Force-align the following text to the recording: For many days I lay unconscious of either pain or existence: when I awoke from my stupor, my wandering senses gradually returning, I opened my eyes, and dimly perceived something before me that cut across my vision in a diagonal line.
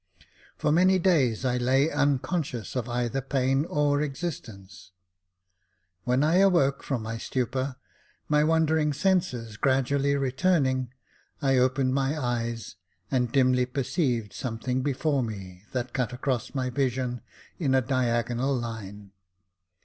For 0.57 0.71
many 0.71 0.97
days 0.97 1.45
I 1.45 1.57
lay 1.57 1.91
unconscious 1.91 2.75
of 2.75 2.89
either 2.89 3.21
pain 3.21 3.65
or 3.65 4.01
existence: 4.01 4.93
when 6.05 6.23
I 6.23 6.37
awoke 6.37 6.81
from 6.81 7.03
my 7.03 7.19
stupor, 7.19 7.75
my 8.27 8.43
wandering 8.43 8.93
senses 8.93 9.57
gradually 9.57 10.15
returning, 10.15 10.91
I 11.39 11.59
opened 11.59 11.93
my 11.93 12.19
eyes, 12.19 12.77
and 13.11 13.31
dimly 13.31 13.67
perceived 13.67 14.33
something 14.33 14.81
before 14.81 15.21
me 15.21 15.65
that 15.71 15.93
cut 15.93 16.13
across 16.13 16.55
my 16.55 16.71
vision 16.71 17.21
in 17.59 17.75
a 17.75 17.79
diagonal 17.81 18.55
line. 18.57 19.11